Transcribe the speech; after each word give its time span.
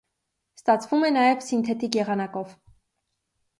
Ստացվում 0.59 1.05
է 1.09 1.11
նաև 1.17 1.45
սինթետիկ 1.49 2.01
եղանակով։ 2.01 2.57